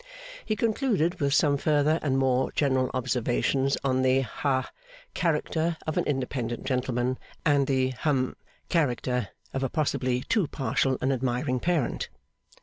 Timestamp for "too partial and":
10.21-11.13